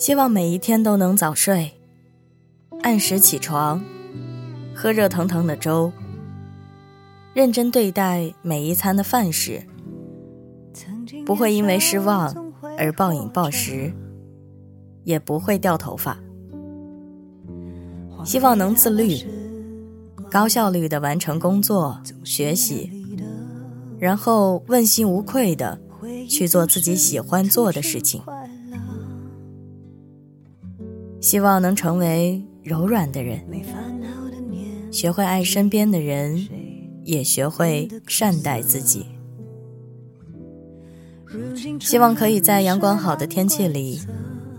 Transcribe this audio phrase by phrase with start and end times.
[0.00, 1.72] 希望每一天都能早睡，
[2.80, 3.84] 按时起床，
[4.74, 5.92] 喝热腾腾的粥，
[7.34, 9.62] 认真对待每一餐的饭食，
[11.26, 12.34] 不会因为失望
[12.78, 13.92] 而暴饮暴食，
[15.04, 16.16] 也不会掉头发。
[18.24, 19.18] 希望能自律，
[20.30, 22.90] 高效率的完成工作、学习，
[23.98, 25.78] 然后问心无愧的
[26.26, 28.22] 去做自己喜欢做的事情。
[31.30, 33.40] 希望能成为柔软的人，
[34.90, 36.44] 学会爱身边的人，
[37.04, 39.06] 也学会善待自己。
[41.78, 44.00] 希望可以在阳光好的天气里，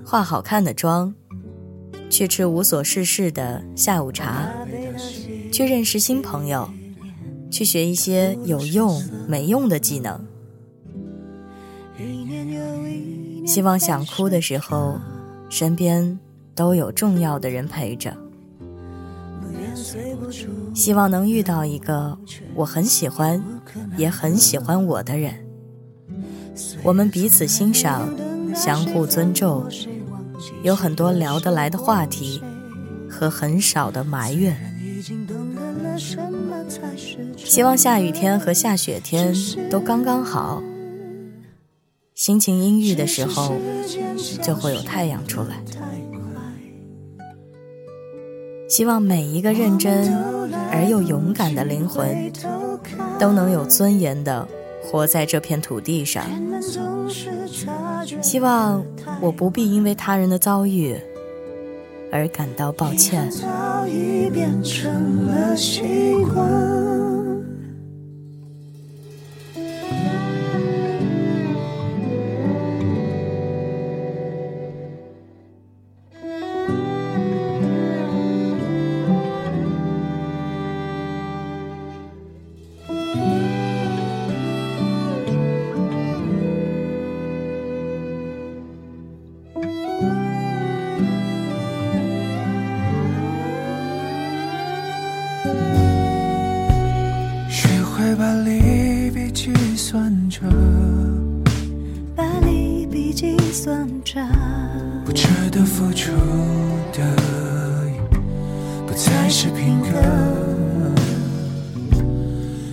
[0.05, 1.13] 化好看的妆，
[2.09, 4.49] 去吃无所事事的下午茶，
[5.51, 6.69] 去认识新朋友，
[7.49, 10.25] 去学一些有用没用的技能。
[13.45, 14.97] 希望想哭的时候，
[15.49, 16.17] 身边。
[16.55, 18.15] 都有重要的人陪着，
[20.73, 22.17] 希望能遇到一个
[22.53, 23.43] 我很喜欢，
[23.97, 25.33] 也很喜欢我的人。
[26.83, 28.13] 我们彼此欣赏，
[28.53, 29.65] 相互尊重，
[30.63, 32.41] 有很多聊得来的话题，
[33.09, 34.55] 和很少的埋怨。
[37.37, 39.33] 希望下雨天和下雪天
[39.69, 40.61] 都刚刚好，
[42.13, 43.55] 心情阴郁的时候，
[44.41, 45.63] 就会有太阳出来。
[48.71, 50.15] 希望每一个认真
[50.71, 52.31] 而又勇敢的灵魂，
[53.19, 54.47] 都能有尊严的
[54.81, 56.23] 活在这片土地上。
[58.21, 58.81] 希望
[59.19, 60.95] 我不必因为他人的遭遇
[62.13, 63.29] 而感到抱歉。
[98.15, 100.41] 把利弊计算着，
[102.15, 104.19] 把利弊计算着，
[105.05, 106.11] 不值得付出
[106.91, 107.15] 的，
[108.85, 109.91] 不再是平衡。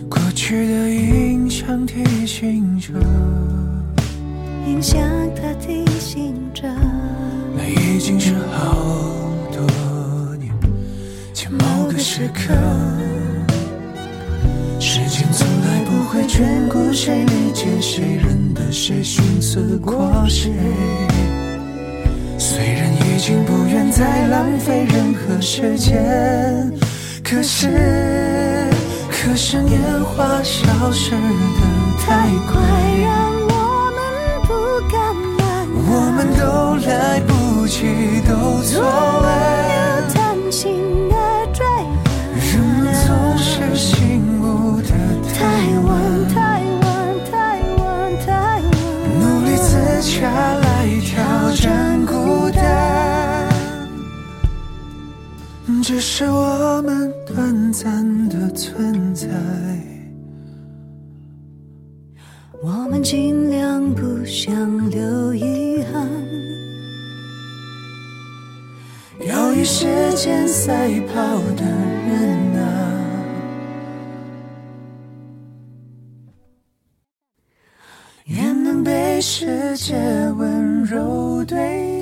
[0.09, 2.93] 过去的影像提醒着，
[4.67, 5.01] 影像
[5.37, 6.69] 它提醒着，
[7.57, 8.77] 那已经是好
[17.09, 20.53] 谁，理解谁，认得谁，寻思过谁。
[22.37, 26.71] 虽然已经不愿再浪费任何时间，
[27.25, 28.69] 可是，
[29.11, 31.19] 可是年华消失的
[32.05, 32.61] 太快，
[33.01, 33.09] 让
[33.41, 33.99] 我们
[34.47, 34.53] 不
[34.93, 35.01] 敢
[35.39, 36.45] 慢，我们都
[36.87, 39.38] 来不及，都错了。
[55.89, 59.27] 只是我们短暂的存在。
[62.63, 66.07] 我们尽量不想留遗憾，
[69.27, 72.61] 要与时间赛跑的人啊。
[78.27, 79.97] 愿能被世界
[80.37, 81.98] 温柔对待。